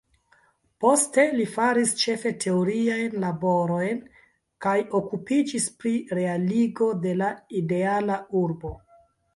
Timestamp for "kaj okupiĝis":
4.67-5.69